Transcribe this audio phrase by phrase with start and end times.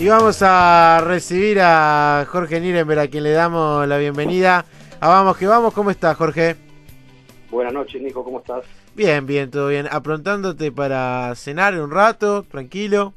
[0.00, 4.64] Y vamos a recibir a Jorge Nirenberg, a quien le damos la bienvenida.
[5.00, 6.54] A Vamos que Vamos, ¿cómo estás, Jorge?
[7.50, 8.64] Buenas noches, Nico, ¿cómo estás?
[8.94, 9.88] Bien, bien, todo bien.
[9.90, 13.12] Aprontándote para cenar un rato, tranquilo.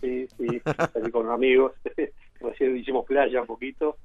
[0.00, 1.72] Sí, sí, salí con amigos.
[2.40, 3.96] Recién hicimos playa un poquito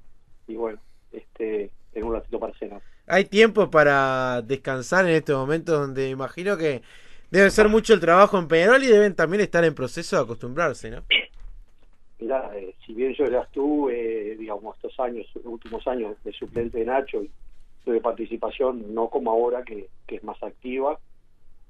[0.48, 0.80] y bueno,
[1.12, 2.82] este, tengo un ratito para cenar.
[3.06, 6.82] ¿Hay tiempo para descansar en estos momentos donde imagino que
[7.30, 10.90] debe ser mucho el trabajo en Peñarol y deben también estar en proceso de acostumbrarse,
[10.90, 11.04] ¿no?
[12.18, 16.86] Mirá, eh, si bien yo ya estuve, digamos, estos años, últimos años de suplente de
[16.86, 17.30] Nacho y
[17.84, 20.98] de participación, no como ahora que, que es más activa,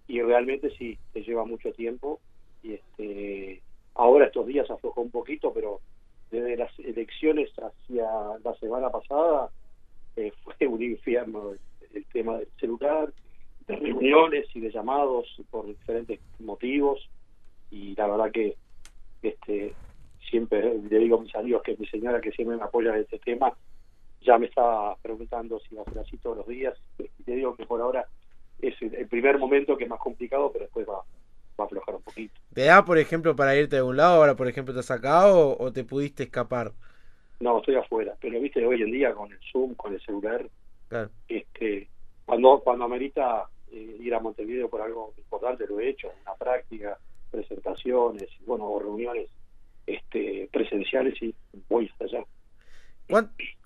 [0.07, 2.21] y realmente sí, te lleva mucho tiempo,
[2.63, 3.63] y este
[3.95, 5.81] ahora estos días aflojó un poquito, pero
[6.31, 8.07] desde las elecciones hacia
[8.45, 9.51] la semana pasada
[10.17, 11.59] eh, fue un infierno el,
[11.93, 13.13] el, tema del celular,
[13.67, 17.11] de reuniones y de llamados por diferentes motivos,
[17.71, 18.57] y la verdad que
[19.23, 19.75] este
[20.29, 23.19] siempre le digo a mis amigos que mi señora que siempre me apoya en este
[23.19, 23.53] tema
[24.23, 27.55] ya me está preguntando si va a ser así todos los días y te digo
[27.57, 28.07] que por ahora
[28.61, 30.99] es el primer momento que es más complicado pero después va,
[31.59, 34.35] va a aflojar un poquito ¿te da por ejemplo para irte de un lado ahora
[34.35, 36.73] por ejemplo te has sacado o, o te pudiste escapar?
[37.41, 40.47] no estoy afuera pero viste hoy en día con el zoom con el celular
[40.89, 41.11] claro.
[41.29, 41.89] este
[42.25, 46.99] cuando cuando amerita eh, ir a Montevideo por algo importante lo he hecho una práctica
[47.31, 49.29] presentaciones bueno o reuniones
[49.87, 51.35] este, presenciales y
[51.69, 52.25] voy hasta allá.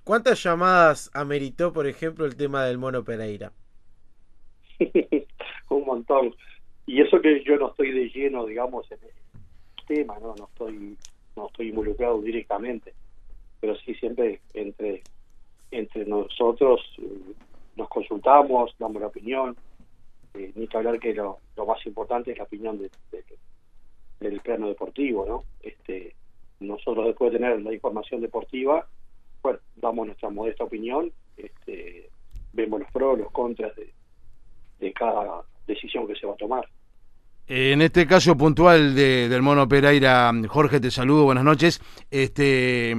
[0.05, 3.53] ¿Cuántas llamadas ameritó, por ejemplo, el tema del Mono Pereira?
[5.69, 6.35] Un montón.
[6.87, 10.97] Y eso que yo no estoy de lleno, digamos, en el tema, no, no estoy,
[11.37, 12.93] no estoy involucrado directamente,
[13.61, 15.03] pero sí siempre entre
[15.71, 17.35] entre nosotros eh,
[17.77, 19.57] nos consultamos, damos la opinión,
[20.35, 23.25] eh, ni que hablar que lo, lo, más importante es la opinión de, de,
[24.21, 25.45] del plano deportivo, ¿no?
[25.63, 26.15] Este,
[26.61, 28.87] nosotros después de tener la información deportiva,
[29.43, 32.11] bueno, damos nuestra modesta opinión, este,
[32.53, 33.93] vemos los pros, los contras de,
[34.79, 36.69] de cada decisión que se va a tomar.
[37.47, 41.81] En este caso puntual de, del Mono Pereira, Jorge, te saludo, buenas noches.
[42.11, 42.95] Este,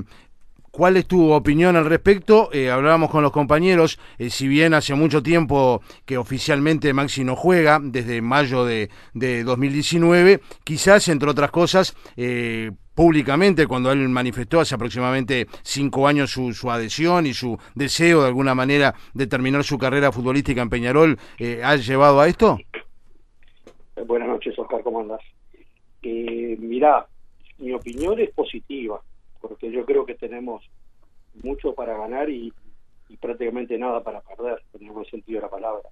[0.72, 2.50] ¿Cuál es tu opinión al respecto?
[2.54, 7.36] Eh, hablábamos con los compañeros, eh, si bien hace mucho tiempo que oficialmente Maxi no
[7.36, 14.62] juega, desde mayo de, de 2019, quizás, entre otras cosas, eh, públicamente, cuando él manifestó
[14.62, 19.66] hace aproximadamente cinco años su, su, adhesión y su deseo de alguna manera de terminar
[19.66, 21.20] su carrera futbolística en Peñarol,
[21.66, 22.58] ¿ha llevado a esto?
[24.08, 25.22] Buenas noches, Oscar, ¿cómo andás?
[26.02, 27.06] mirá,
[27.60, 29.02] mi opinión es positiva
[29.42, 30.64] porque yo creo que tenemos
[31.44, 32.54] mucho para ganar y,
[33.10, 35.90] y prácticamente nada para perder, en el buen sentido de la palabra.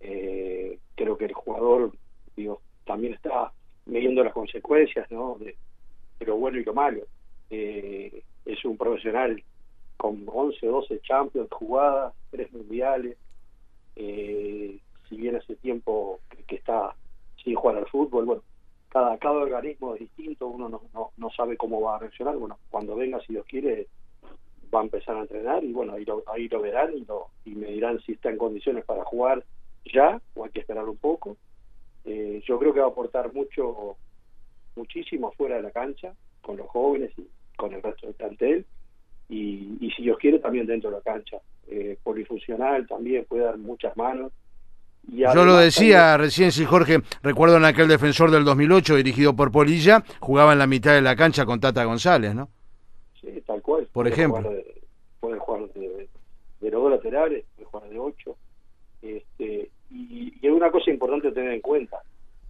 [0.00, 1.92] Eh, creo que el jugador
[2.36, 3.52] digo, también está
[3.86, 5.36] midiendo las consecuencias ¿no?
[5.38, 5.56] de,
[6.24, 7.02] lo bueno y lo malo.
[7.50, 9.42] Eh, es un profesional
[9.96, 13.16] con 11, 12 Champions jugadas, tres mundiales.
[13.96, 16.94] Eh, si bien hace tiempo que, que está
[17.42, 18.42] sin jugar al fútbol, bueno,
[18.96, 22.34] cada, cada organismo es distinto, uno no, no, no, sabe cómo va a reaccionar.
[22.38, 23.88] Bueno, cuando venga, si Dios quiere,
[24.74, 27.54] va a empezar a entrenar y bueno, ahí lo, ahí lo verán y, lo, y
[27.54, 29.44] me dirán si está en condiciones para jugar
[29.84, 31.36] ya o hay que esperar un poco.
[32.06, 33.98] Eh, yo creo que va a aportar mucho,
[34.74, 38.64] muchísimo fuera de la cancha, con los jóvenes y con el resto del plantel.
[39.28, 41.36] Y, y si Dios quiere, también dentro de la cancha.
[41.66, 44.32] Eh, polifuncional también puede dar muchas manos.
[45.08, 50.02] Yo lo decía recién, sí, Jorge, recuerdo en aquel defensor del 2008 dirigido por Polilla,
[50.20, 52.48] jugaba en la mitad de la cancha con Tata González, ¿no?
[53.20, 53.86] Sí, tal cual.
[53.92, 54.42] Por puede ejemplo.
[54.42, 54.82] Jugar de,
[55.20, 56.08] puede jugar de,
[56.60, 58.36] de, los dos laterales, puede jugar de ocho.
[59.00, 61.98] Este, y, y hay una cosa importante a tener en cuenta,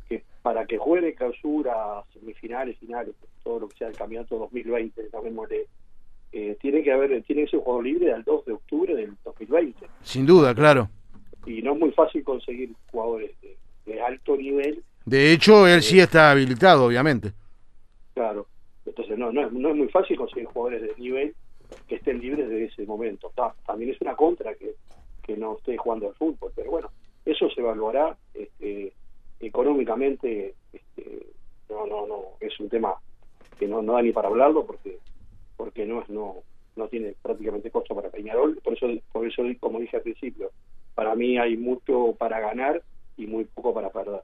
[0.09, 5.67] que para que juegue clausura, semifinales, finales, todo lo que sea el campeonato 2020, llamémosle,
[6.33, 9.15] eh, tiene que haber, tiene que ser un juego libre al 2 de octubre del
[9.25, 9.87] 2020.
[10.03, 10.89] Sin duda, claro
[11.47, 13.57] y no es muy fácil conseguir jugadores de,
[13.87, 14.83] de alto nivel.
[15.07, 17.33] De hecho, él sí está habilitado, obviamente.
[18.13, 18.49] Claro,
[18.85, 21.35] entonces no, no, es, no es muy fácil conseguir jugadores de nivel
[21.87, 23.31] que estén libres de ese momento.
[23.37, 24.75] Ta, también es una contra que,
[25.23, 26.91] que no esté jugando al fútbol, pero bueno,
[27.25, 28.93] eso se evaluará este,
[29.39, 30.55] económicamente.
[30.73, 31.27] Este,
[31.71, 32.95] no, no, no, es un tema
[33.61, 34.99] que no, no da ni para hablarlo porque
[35.57, 36.37] porque no es no
[36.75, 40.51] no tiene prácticamente costo para Peñarol, por eso por eso como dije al principio,
[40.95, 42.83] para mí hay mucho para ganar
[43.17, 44.23] y muy poco para perder.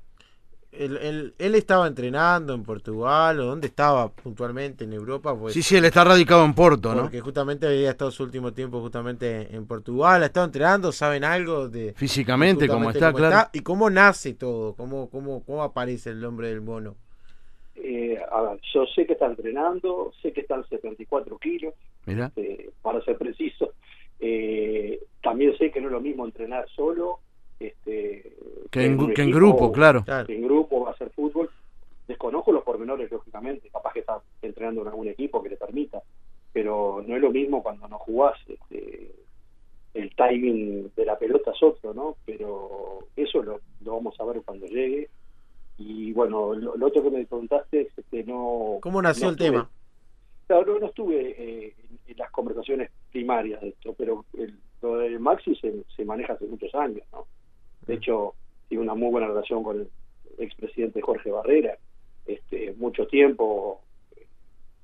[0.84, 5.62] Él, él, él, estaba entrenando en Portugal o dónde estaba puntualmente en Europa pues, sí
[5.62, 7.24] sí él está radicado en Porto porque ¿no?
[7.24, 11.92] justamente había estado su último tiempo justamente en Portugal ha estado entrenando saben algo de
[11.94, 16.20] físicamente cómo está cómo claro está, y cómo nace todo cómo cómo cómo aparece el
[16.20, 16.96] nombre del mono
[17.74, 21.74] Eh, a ver, yo sé que está entrenando, sé que está en 74 kilos,
[22.06, 22.30] Mira.
[22.36, 23.72] eh, para ser preciso.
[24.20, 27.18] Eh, también sé que no es lo mismo entrenar solo
[27.66, 28.36] este,
[28.70, 30.04] Que en, que grupo, claro.
[30.26, 31.50] Que en grupo, hacer fútbol.
[32.08, 33.68] Desconozco los pormenores, lógicamente.
[33.70, 36.02] Capaz que está entrenando en algún equipo que le permita.
[36.52, 38.36] Pero no es lo mismo cuando no jugás.
[38.48, 39.12] Este,
[39.94, 42.16] el timing de la pelota es otro, ¿no?
[42.26, 45.08] Pero eso lo, lo vamos a ver cuando llegue.
[45.78, 48.78] Y bueno, lo, lo otro que me preguntaste es que no.
[48.82, 49.70] ¿Cómo nació no el estuve- tema?
[50.46, 54.96] Claro, no, no estuve eh, en, en las conversaciones primarias de esto, pero el, lo
[54.98, 57.26] de Maxi se, se maneja hace muchos años, ¿no?
[57.92, 58.34] Hecho,
[58.68, 59.88] tiene una muy buena relación con el
[60.38, 61.76] expresidente Jorge Barrera,
[62.26, 63.80] este, mucho tiempo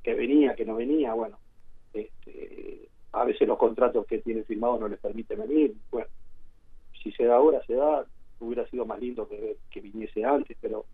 [0.02, 1.38] que venía, que no venía, bueno,
[1.92, 6.08] este, a veces los contratos que tiene firmados no les permiten venir, bueno,
[7.02, 8.04] si se da ahora, se da,
[8.40, 10.84] hubiera sido más lindo que, que viniese antes, pero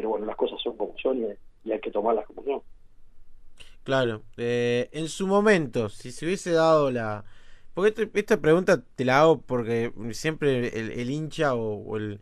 [0.00, 1.26] pero bueno, las cosas son como son y,
[1.68, 2.62] y hay que tomarlas como son.
[3.82, 7.22] Claro, eh, en su momento, si se hubiese dado la...
[7.74, 12.20] Porque este- esta pregunta te la hago porque siempre el, hincha o, el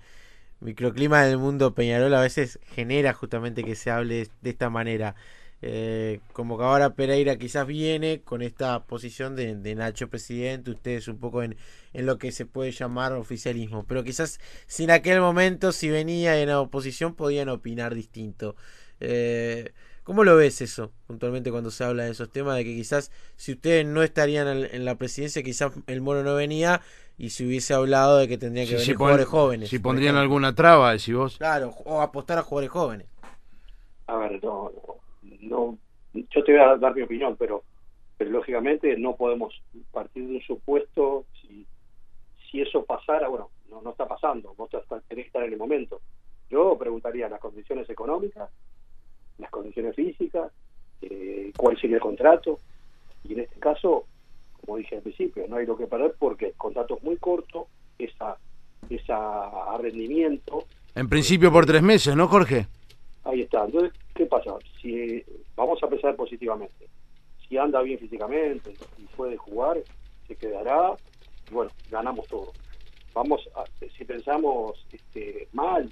[0.61, 5.15] microclima del mundo Peñarol a veces genera justamente que se hable de esta manera.
[5.61, 11.19] Eh, como que ahora Pereira quizás viene con esta posición de, Nacho presidente, ustedes un
[11.19, 11.56] poco en,
[11.93, 16.41] en lo que se puede llamar oficialismo, pero quizás si en aquel momento si venía
[16.41, 18.55] en la oposición podían opinar distinto.
[19.00, 19.73] Eh,
[20.08, 22.56] ¿Cómo lo ves eso puntualmente cuando se habla de esos temas?
[22.56, 26.81] De que quizás si ustedes no estarían en, la presidencia, quizás el mono no venía
[27.19, 29.69] y se hubiese hablado de que tendrían que Si, venir si pon- jugadores jóvenes.
[29.69, 30.22] si pondrían ejemplo.
[30.22, 31.37] alguna traba, decís vos.
[31.37, 33.06] Claro, o apostar a jugadores jóvenes.
[34.06, 34.72] A ver, no,
[35.43, 35.78] no,
[36.14, 37.64] no, yo te voy a dar mi opinión, pero,
[38.16, 39.52] pero lógicamente no podemos
[39.90, 41.66] partir de un supuesto, si,
[42.50, 46.00] si eso pasara, bueno, no, no está pasando, vos tenés que estar en el momento.
[46.49, 48.49] Yo preguntaría las condiciones económicas,
[49.38, 50.52] las condiciones físicas,
[51.02, 52.58] eh, cuál sería el contrato,
[53.25, 54.06] y en este caso,
[54.61, 57.69] como dije al principio, no hay lo que perder porque el contrato es muy corto,
[57.99, 58.37] esa,
[58.88, 60.64] esa a rendimiento,
[60.94, 62.67] En principio por tres meses, ¿no, Jorge?
[63.25, 63.64] Ahí está.
[63.64, 64.56] Entonces, ¿qué pasa?
[64.81, 65.23] Si
[65.55, 66.88] vamos a pensar positivamente,
[67.49, 69.79] si anda bien físicamente y puede jugar,
[70.26, 70.94] se quedará
[71.50, 72.52] y bueno, ganamos todo.
[73.14, 73.64] Vamos, a,
[73.96, 75.90] si pensamos este, mal,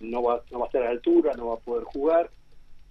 [0.00, 2.30] no va, no va a estar a la altura, no va a poder jugar,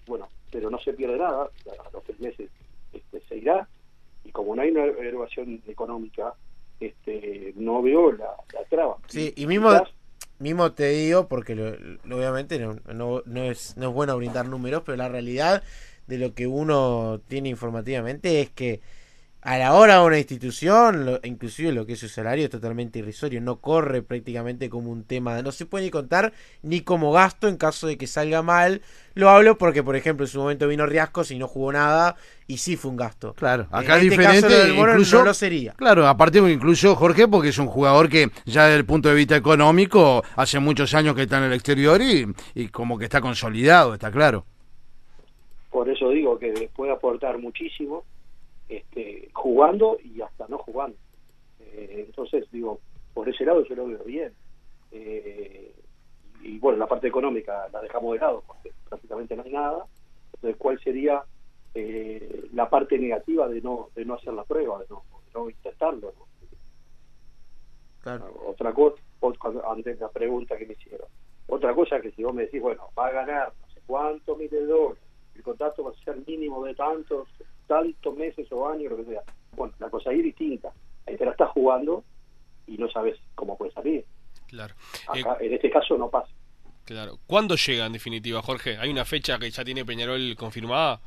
[0.07, 2.49] bueno, pero no se pierde nada, a los tres meses
[2.93, 3.67] este, se irá
[4.23, 6.33] y como no hay una evaluación económica,
[6.79, 8.97] este, no veo la, la traba.
[9.07, 9.93] Sí, y mismo, Quizás-
[10.39, 14.47] mismo te digo, porque lo- lo- obviamente no, no, no es, no es bueno brindar
[14.47, 15.63] números, pero la realidad
[16.07, 18.81] de lo que uno tiene informativamente es que
[19.43, 22.99] a la hora de una institución, lo- inclusive lo que es su salario es totalmente
[22.99, 27.47] irrisorio, no corre prácticamente como un tema, no se puede ni contar ni como gasto
[27.47, 28.81] en caso de que salga mal.
[29.15, 32.15] Lo hablo porque, por ejemplo, en su momento vino Riascos y no jugó nada
[32.47, 33.35] y sí fue un gasto.
[33.35, 35.73] Claro, acá en es este diferente, caso lo del Mono incluso, no lo sería.
[35.75, 39.35] claro, aparte incluso Jorge, porque es un jugador que ya desde el punto de vista
[39.35, 43.93] económico hace muchos años que está en el exterior y, y como que está consolidado,
[43.93, 44.45] está claro.
[45.69, 48.05] por eso digo que puede aportar muchísimo
[48.69, 50.97] este, jugando y hasta no jugando.
[51.59, 52.79] Eh, entonces, digo,
[53.13, 54.33] por ese lado yo lo veo bien.
[54.91, 55.73] Eh,
[56.41, 59.85] y bueno, la parte económica la dejamos de lado porque prácticamente no hay nada.
[60.33, 61.23] Entonces, ¿cuál sería
[61.73, 65.49] eh, la parte negativa de no de no hacer la prueba, de no, de no
[65.49, 66.13] intentarlo?
[66.17, 66.33] ¿no?
[68.01, 68.33] Claro.
[68.45, 69.01] Otra cosa,
[69.69, 71.07] antes de la pregunta que me hicieron.
[71.47, 74.51] Otra cosa que si vos me decís, bueno, va a ganar no sé cuántos miles
[74.51, 75.03] de dólares,
[75.35, 77.29] el contrato va a ser mínimo de tantos,
[77.73, 79.21] tantos meses o años, lo que sea.
[79.55, 80.69] Bueno, la cosa ahí es distinta.
[81.07, 82.03] Ahí te la estás jugando
[82.67, 84.05] y no sabes cómo puede salir.
[84.47, 84.73] Claro.
[85.07, 86.31] Acá, en este caso no pasa.
[86.85, 87.17] Claro.
[87.27, 88.77] ¿Cuándo llega en definitiva, Jorge?
[88.77, 90.99] ¿Hay una fecha que ya tiene Peñarol confirmada?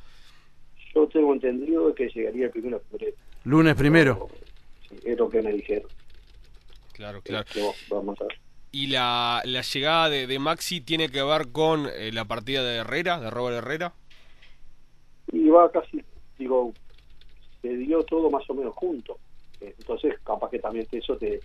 [0.95, 3.17] Yo tengo entendido que llegaría el primero de febrero.
[3.45, 4.29] Lunes primero.
[4.89, 5.89] Sí, es lo que me dijeron.
[6.93, 7.45] Claro, claro.
[7.53, 8.39] Que vos- vamos a ver.
[8.73, 12.77] ¿Y la, la llegada de, de Maxi tiene que ver con eh, la partida de
[12.79, 13.93] Herrera, de Robert Herrera?
[15.33, 16.03] y va casi,
[16.38, 16.75] digo,
[17.62, 19.19] se dio todo más o menos junto.
[19.61, 21.43] Eh, Entonces, capaz que también eso te,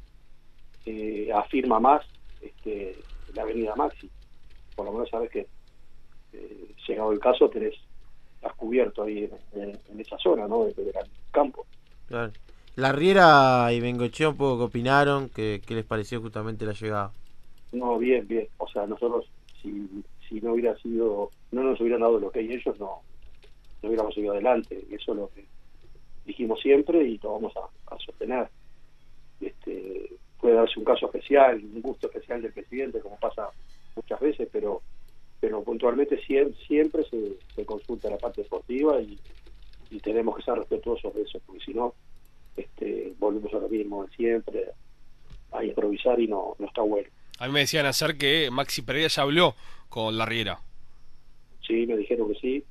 [1.33, 2.05] afirma más
[2.39, 4.09] este, la avenida Maxi.
[4.75, 5.47] Por lo menos sabes que,
[6.33, 7.75] eh, llegado el caso, tenés,
[8.35, 10.65] estás cubierto ahí en, en- en esa zona, ¿no?
[10.65, 10.93] Del del
[11.31, 11.65] campo.
[12.05, 12.33] Claro.
[12.75, 17.13] La Riera y Bengochea un poco que opinaron, que, que les pareció justamente la llegada.
[17.71, 18.47] No, bien, bien.
[18.57, 19.25] O sea, nosotros,
[19.61, 19.87] si,
[20.27, 23.03] si no hubiera sido, no nos hubieran dado lo que hay ellos, no,
[23.81, 24.83] no hubiéramos seguido adelante.
[24.91, 25.45] Eso es lo que
[26.25, 28.49] dijimos siempre y lo vamos a, a sostener.
[29.39, 33.49] Este, puede darse un caso especial, un gusto especial del presidente, como pasa
[33.95, 34.81] muchas veces, pero
[35.41, 39.17] pero puntualmente siempre, siempre se, se consulta la parte deportiva y,
[39.89, 41.95] y tenemos que ser respetuosos de eso, porque si no,
[42.55, 44.65] este, volvemos a lo mismo de siempre,
[45.51, 47.09] a improvisar y no, no está bueno.
[47.39, 49.55] A mí me decían hacer que Maxi Pereira ya habló
[49.89, 50.59] con la Riera.
[51.65, 52.63] Sí, me dijeron que sí,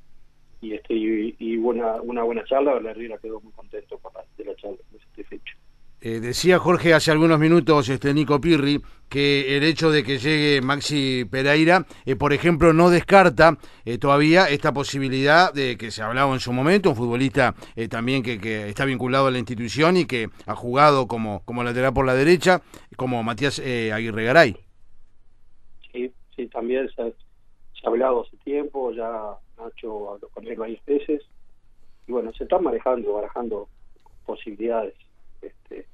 [0.60, 4.24] y este y, y buena, una buena charla, la Riera quedó muy contento con la,
[4.36, 5.56] de la charla, muy satisfecho.
[6.02, 10.62] Eh, decía Jorge hace algunos minutos, este Nico Pirri, que el hecho de que llegue
[10.62, 16.32] Maxi Pereira, eh, por ejemplo, no descarta eh, todavía esta posibilidad de que se hablaba
[16.32, 20.06] en su momento, un futbolista eh, también que, que, está vinculado a la institución y
[20.06, 22.62] que ha jugado como, como lateral por la derecha,
[22.96, 24.56] como Matías eh, Aguirre Garay.
[25.92, 29.10] Sí, sí, también se, se, ha hablado hace tiempo, ya
[29.60, 31.22] Nacho habló con él varias veces,
[32.06, 33.68] y bueno, se están manejando, barajando
[34.26, 34.94] posibilidades.
[35.42, 35.86] Este,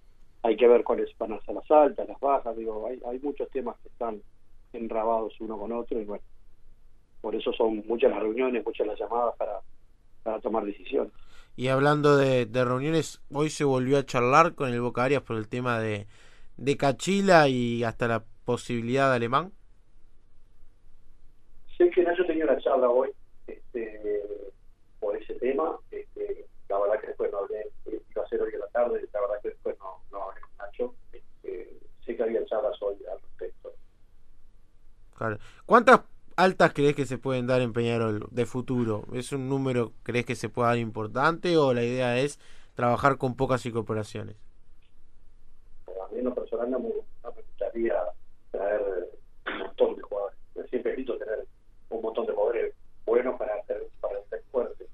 [0.43, 3.51] hay que ver cuáles van a ser las altas, las bajas, digo, hay, hay muchos
[3.51, 4.21] temas que están
[4.73, 6.23] enrabados uno con otro y bueno,
[7.21, 9.61] por eso son muchas las reuniones, muchas las llamadas para,
[10.23, 11.13] para tomar decisiones.
[11.57, 15.37] Y hablando de, de, reuniones, hoy se volvió a charlar con el Boca Arias por
[15.37, 16.07] el tema de,
[16.59, 19.53] de Cachila y hasta la posibilidad de Alemán.
[21.79, 23.11] Sé que Nacho tenía una charla hoy
[25.47, 29.09] tema, este, la verdad que después no hablé, iba a ser hoy en la tarde,
[29.13, 32.97] la verdad que después no, no hablé con Nacho, este, sé que había charlas hoy
[33.11, 33.73] al respecto.
[35.17, 35.39] Claro.
[35.65, 36.01] ¿Cuántas
[36.37, 39.05] altas crees que se pueden dar en Peñarol de futuro?
[39.15, 42.39] ¿Es un número crees que se pueda dar importante o la idea es
[42.75, 44.37] trabajar con pocas incorporaciones?
[45.87, 47.95] A mí en lo personal no me, gustaría
[48.51, 48.83] traer
[49.47, 50.39] un montón de jugadores.
[50.55, 51.47] Yo siempre evito tener
[51.91, 52.75] un montón de jugadores
[53.07, 54.89] buenos para ser, para ser fuertes.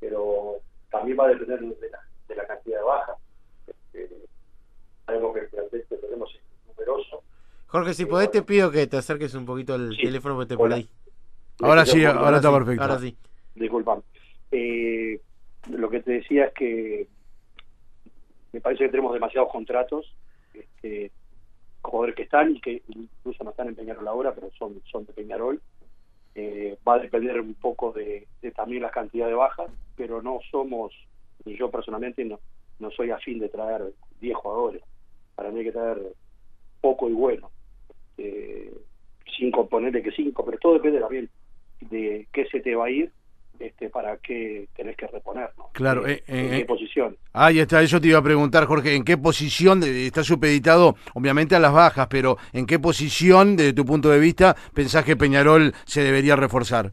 [0.00, 3.16] Pero también va a depender de la, de la cantidad de bajas.
[3.66, 4.08] Este,
[5.06, 7.22] algo que el plantel que tenemos es numeroso.
[7.66, 10.02] Jorge, si podés te pido que te acerques un poquito al Sí.
[10.02, 10.88] teléfono porque te por ahí.
[11.60, 12.82] Ahora sí, ahora está sí, perfecto.
[12.82, 13.16] Ahora sí.
[13.54, 14.02] Disculpame.
[14.50, 15.20] Eh,
[15.70, 17.06] lo que te decía es que
[18.52, 20.14] me parece que tenemos demasiados contratos,
[20.52, 21.10] este,
[21.80, 25.12] jugadores que están y que incluso no están en Peñarol ahora, pero son, son de
[25.14, 25.60] Peñarol.
[26.34, 30.40] Eh, va a depender un poco de, de también la cantidad de bajas, pero no
[30.50, 30.92] somos,
[31.44, 32.40] ni yo personalmente no,
[32.78, 33.82] no soy afín de traer
[34.20, 34.82] 10 jugadores.
[35.34, 35.98] Para mí hay que traer
[36.80, 37.50] poco y bueno.
[38.18, 38.72] Eh,
[39.36, 41.28] cinco, ponerle que cinco, pero todo depende también
[41.80, 43.10] de qué se te va a ir
[43.58, 45.70] este para qué tenés que reponer, ¿no?
[45.72, 47.16] Claro, Eh, eh, en eh, qué posición.
[47.32, 51.60] Ahí está, eso te iba a preguntar, Jorge, ¿en qué posición está supeditado, obviamente a
[51.60, 56.02] las bajas, pero en qué posición, desde tu punto de vista, pensás que Peñarol se
[56.02, 56.92] debería reforzar?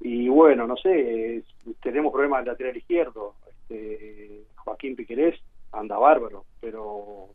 [0.00, 1.42] Y bueno, no sé, eh,
[1.82, 3.34] tenemos problemas del lateral izquierdo.
[3.48, 5.40] Este, Joaquín Piquerés
[5.72, 7.28] anda bárbaro, pero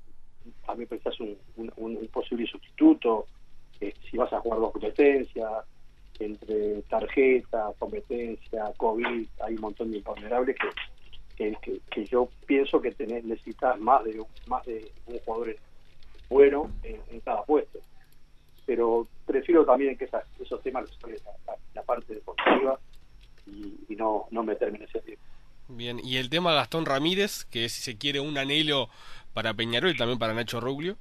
[0.68, 3.26] a mí pensás un, un, un posible sustituto.
[3.80, 5.66] eh, si vas a jugar dos competencias,
[6.20, 10.56] entre tarjeta, competencia, COVID, hay un montón de imponderables
[11.36, 15.56] que, que, que, yo pienso que tenés, necesitas más de, más de un jugador
[16.30, 17.80] bueno en, en cada puesto
[18.66, 21.22] pero prefiero también que esas, esos temas los
[21.74, 22.80] la parte deportiva
[23.54, 25.22] y, y no, no meterme en ese tema.
[25.68, 28.90] Bien, y el tema Gastón Ramírez, que es, si se quiere un anhelo
[29.34, 30.98] para Peñarol y también para Nacho Ruglio.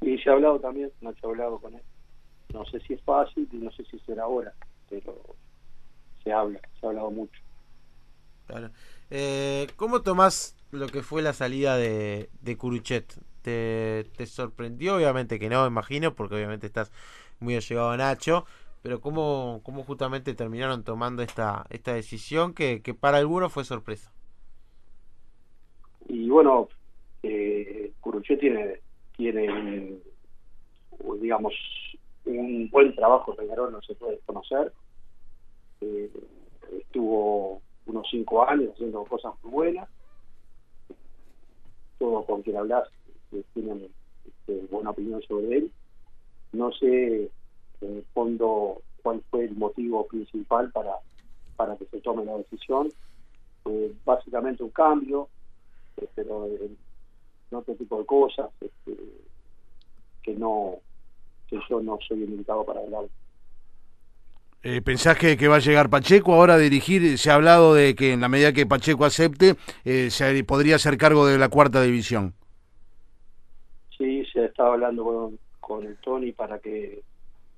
[0.00, 1.82] Y se ha hablado también, Nacho ha hablado con él.
[2.52, 4.52] No sé si es fácil y no sé si será ahora,
[4.90, 5.36] pero
[6.24, 7.40] se habla, se ha hablado mucho.
[8.46, 8.70] Claro.
[9.10, 13.14] Eh, ¿Cómo tomás lo que fue la salida de, de Curuchet?
[13.42, 14.96] ¿Te, ¿Te sorprendió?
[14.96, 16.90] Obviamente que no, imagino, porque obviamente estás
[17.40, 18.46] muy allegado a Nacho.
[18.82, 24.12] Pero ¿cómo, cómo justamente terminaron tomando esta, esta decisión que, que para algunos fue sorpresa?
[26.08, 26.68] Y bueno,
[27.22, 28.80] eh, Curuchet tiene,
[29.16, 30.00] tiene
[31.20, 31.54] digamos,
[32.24, 34.72] un buen trabajo Peñarol, no se puede desconocer.
[35.80, 36.10] Eh,
[36.80, 39.88] estuvo unos cinco años haciendo cosas muy buenas.
[41.98, 42.88] Todos con quien hablas
[43.54, 43.88] tienen
[44.26, 45.72] este, buena opinión sobre él.
[46.52, 47.30] No sé
[47.82, 50.94] en el fondo cuál fue el motivo principal para,
[51.56, 52.88] para que se tome la decisión.
[53.64, 55.28] Eh, básicamente un cambio,
[55.96, 56.76] eh, pero en
[57.50, 58.96] otro tipo de cosas este,
[60.22, 60.76] que no
[61.48, 63.04] que yo no soy el indicado para hablar.
[64.64, 67.18] Eh, ¿Pensás que, que va a llegar Pacheco ahora a dirigir?
[67.18, 70.96] Se ha hablado de que en la medida que Pacheco acepte, eh, se podría hacer
[70.96, 72.34] cargo de la cuarta división.
[73.98, 77.02] Sí, se estaba hablando con, con el Tony para que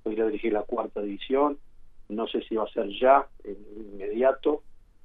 [0.04, 1.58] pudiera dirigir la cuarta división.
[2.08, 4.62] No sé si va a ser ya, en inmediato,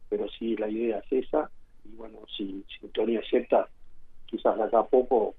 [0.10, 1.50] pero sí la idea es esa.
[1.86, 3.68] Y bueno, si, si Tony acepta,
[4.28, 5.34] quizás de acá a poco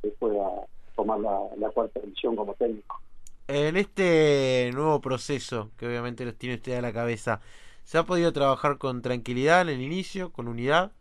[0.00, 0.48] se pueda
[0.96, 3.00] tomar la, la cuarta división como técnico.
[3.48, 7.40] En este nuevo proceso, que obviamente los tiene usted a la cabeza,
[7.82, 10.92] ¿se ha podido trabajar con tranquilidad en el inicio, con unidad?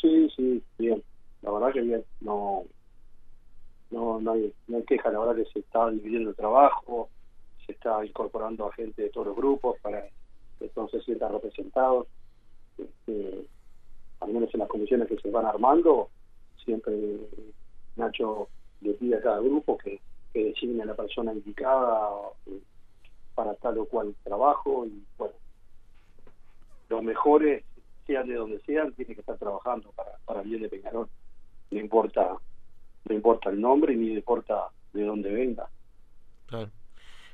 [0.00, 1.02] Sí, sí, bien.
[1.42, 2.04] La verdad que bien.
[2.20, 2.64] No,
[4.26, 5.10] no, hay, no hay queja.
[5.10, 7.08] La verdad que se está dividiendo el trabajo,
[7.64, 10.04] se está incorporando a gente de todos los grupos para
[10.58, 12.08] que todos se sientan representados.
[12.76, 13.46] Este,
[14.20, 16.10] al menos en las comisiones que se van armando,
[16.64, 16.94] siempre
[17.96, 18.48] Nacho
[18.80, 20.00] le pide a cada grupo que,
[20.32, 22.10] que designe a la persona indicada
[23.34, 25.34] para tal o cual trabajo y bueno,
[26.88, 27.64] los mejores,
[28.06, 31.08] sean de donde sean, tienen que estar trabajando para, para bien de Peñarol.
[31.70, 32.36] No importa,
[33.08, 35.68] no importa el nombre ni importa de dónde venga.
[36.46, 36.70] Claro.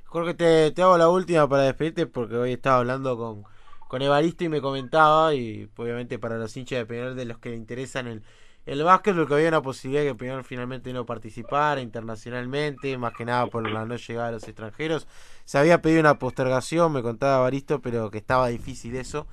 [0.05, 3.45] Jorge, te, te hago la última para despedirte porque hoy estaba hablando con,
[3.88, 7.50] con Evaristo y me comentaba, y obviamente para los hinchas de Peñarol de los que
[7.50, 8.23] le interesan el,
[8.67, 13.14] el básquet, lo que había una posibilidad de que Peñarol finalmente no participara internacionalmente, más
[13.14, 15.09] que nada por la no llegada de los extranjeros.
[15.45, 19.26] Se había pedido una postergación, me contaba Evaristo, pero que estaba difícil eso.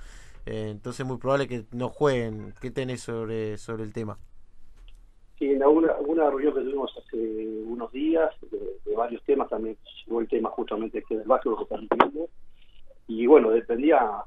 [0.45, 2.53] Eh, entonces muy probable que no jueguen.
[2.59, 4.17] ¿Qué tenés sobre, sobre el tema?
[5.37, 7.17] Sí, en alguna, alguna reunión que tuvimos hace
[7.65, 11.63] unos días, de, de varios temas, también llegó el tema justamente este del básquet, que
[11.63, 12.29] están viendo.
[13.07, 14.23] Y bueno, dependía,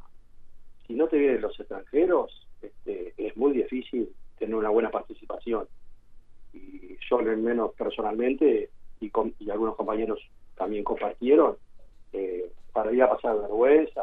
[0.86, 4.08] si no te vienen los extranjeros, este, es muy difícil
[4.38, 5.66] tener una buena participación.
[6.52, 8.70] Y yo, al menos personalmente,
[9.00, 10.20] y, con, y algunos compañeros
[10.56, 11.56] también compartieron,
[12.12, 14.02] eh, para ir a pasar vergüenza,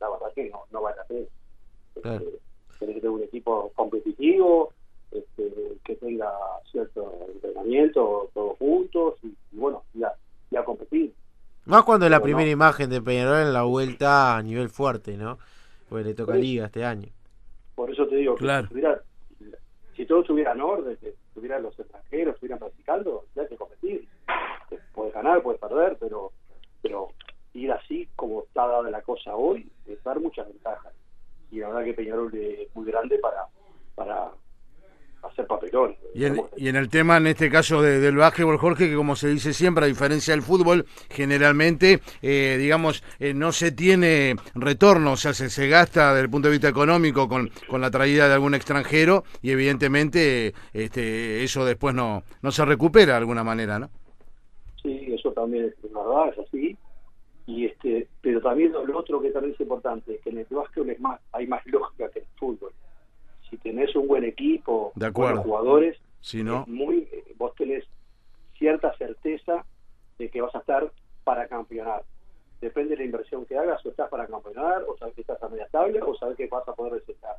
[0.00, 1.26] la verdad que no, no vale la pena.
[2.02, 2.24] Claro.
[2.24, 2.38] Este,
[2.78, 4.72] tenés que tener un equipo competitivo,
[5.10, 5.52] este,
[5.84, 6.30] que tenga
[6.70, 10.12] cierto entrenamiento todos juntos y, y bueno, ya,
[10.50, 11.12] ya competir.
[11.66, 12.52] Más cuando es la primera no.
[12.52, 15.38] imagen de Peñarol en la vuelta a nivel fuerte, ¿no?
[15.88, 16.40] Porque le toca Sí.
[16.42, 17.08] liga este año.
[17.74, 18.62] Por eso te digo que Claro.
[18.68, 19.02] si, tuviera-
[19.96, 24.08] si todos tuvieran orden, que tuvieran los extranjeros, estuvieran practicando, ya hay que competir.
[24.94, 26.32] Puedes ganar, puedes perder, pero
[26.82, 27.08] pero
[27.54, 30.92] ir así como está dada la cosa hoy, es dar muchas ventajas.
[31.50, 33.46] Y la verdad que Peñarol es muy grande para
[33.94, 34.30] para
[35.22, 35.96] hacer papelón.
[36.18, 39.14] Y en, y en el tema, en este caso de- del básquetbol, Jorge, que como
[39.14, 45.12] se dice siempre, a diferencia del fútbol, generalmente, eh, digamos, eh, no se tiene retorno,
[45.12, 48.26] o sea, se, se gasta desde el punto de vista económico con, con la traída
[48.26, 53.78] de algún extranjero y evidentemente este, eso después no, no se recupera de alguna manera,
[53.78, 53.90] ¿no?
[54.82, 56.76] Sí, eso también es verdad, es así.
[57.46, 60.88] Y este, pero también lo, otro que también es importante es que en el básquet
[60.88, 62.72] es más, hay más lógica que en el fútbol.
[63.48, 65.42] Si tenés un buen equipo, De acuerdo.
[65.42, 67.84] buenos jugadores, Si no, es muy, eh, vos tenés
[68.56, 69.64] cierta certeza
[70.18, 70.90] de que vas a estar
[71.24, 72.04] para campeonar.
[72.60, 75.48] Depende de la inversión que hagas, o estás para campeonar, o sabes que estás a
[75.48, 77.36] media tabla, o sabes que vas a poder recetar.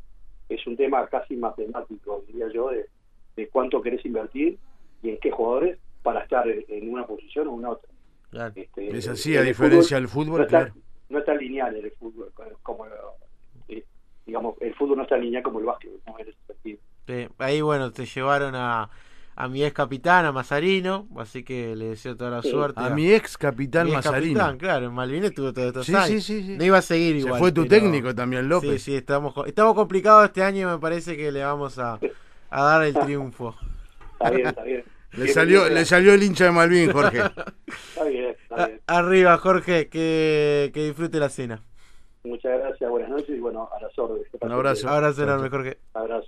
[0.48, 2.88] Es un tema casi matemático, diría yo, de,
[3.36, 4.58] de cuánto querés invertir
[5.04, 7.89] y en qué jugadores para estar en en una posición o en otra.
[8.32, 8.54] Claro.
[8.56, 10.74] Este, es así, a diferencia del fútbol, no está, claro.
[11.10, 12.86] no está lineal en el fútbol, como
[13.68, 13.84] eh,
[14.26, 16.20] digamos, el fútbol no está lineal como el básquet, ¿no?
[16.20, 16.80] en ese sentido.
[17.10, 18.88] Sí, ahí, bueno, te llevaron a,
[19.36, 22.52] a mi ex capitán, a Mazarino, así que le deseo toda la Sí.
[22.52, 22.80] suerte.
[22.82, 24.39] A mi ex capitán mi ex Mazarino.
[24.39, 26.08] capitán, claro, en Malvinas tuvo todos estos Sí, años.
[26.08, 26.58] sí, sí, sí.
[26.58, 27.39] No iba a seguir Se igual.
[27.39, 28.84] fue tu pero- técnico también, López.
[28.84, 32.00] Sí, sí, estamos, estamos complicados este año y me parece que le vamos a,
[32.52, 33.56] a dar el triunfo.
[34.13, 34.84] Está bien, está bien.
[35.13, 37.17] Le Bien, salió, bien, le salió el hincha de Malvin, Jorge.
[37.89, 38.82] Está bien, está A- bien.
[38.86, 41.63] arriba, Jorge, que, que disfrute la cena.
[42.24, 44.28] Muchas gracias, buenas noches y bueno, a las órdenes.
[44.39, 44.88] Un abrazo.
[44.88, 45.50] Abrazo enorme.
[45.50, 45.80] Jorge.
[45.95, 46.28] Abrazo.